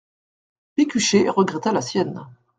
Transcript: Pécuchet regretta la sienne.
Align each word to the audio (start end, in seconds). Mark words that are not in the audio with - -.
Pécuchet 0.75 1.29
regretta 1.29 1.71
la 1.71 1.81
sienne. 1.83 2.25